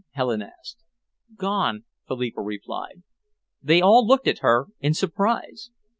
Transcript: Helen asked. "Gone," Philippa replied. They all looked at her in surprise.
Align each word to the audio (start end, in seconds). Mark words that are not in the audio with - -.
Helen 0.13 0.41
asked. 0.41 0.83
"Gone," 1.35 1.83
Philippa 2.07 2.41
replied. 2.41 3.03
They 3.61 3.81
all 3.81 4.03
looked 4.03 4.27
at 4.27 4.39
her 4.39 4.65
in 4.79 4.95
surprise. 4.95 5.69